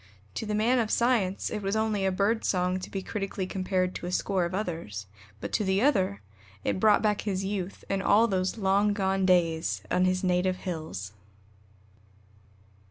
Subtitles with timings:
[0.33, 3.93] To the man of science it was only a bird song to be critically compared
[3.93, 5.05] to a score of others;
[5.39, 6.23] but to the other
[6.63, 11.13] it brought back his youth and all those long gone days on his native hills!